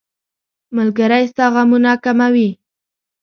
ملګری 0.75 1.23
ستا 1.31 1.45
غمونه 1.53 1.91
کموي. 2.03 2.49